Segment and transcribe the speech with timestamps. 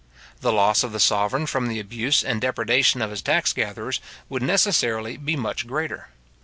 [0.39, 4.41] The loss of the sovereign, from the abuse and depredation of his tax gatherers, would
[4.41, 6.07] necessarily be much greater.